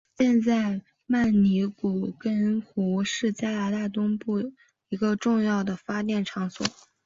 [0.17, 4.51] 现在曼尼古根湖是加拿大东部
[4.89, 6.65] 一个重要的发电场所。